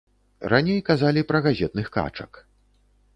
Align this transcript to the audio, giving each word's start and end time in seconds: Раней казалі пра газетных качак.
Раней 0.53 0.79
казалі 0.87 1.21
пра 1.31 1.41
газетных 1.47 1.91
качак. 1.99 2.31